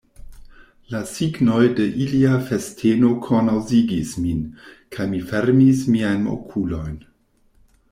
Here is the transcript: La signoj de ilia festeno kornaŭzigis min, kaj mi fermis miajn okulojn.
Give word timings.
La 0.95 1.01
signoj 1.09 1.65
de 1.79 1.85
ilia 2.05 2.39
festeno 2.47 3.11
kornaŭzigis 3.27 4.15
min, 4.25 4.41
kaj 4.97 5.09
mi 5.15 5.23
fermis 5.31 5.87
miajn 5.99 6.29
okulojn. 6.37 7.01